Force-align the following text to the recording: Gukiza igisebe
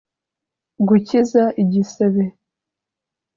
Gukiza 0.87 1.43
igisebe 1.61 2.23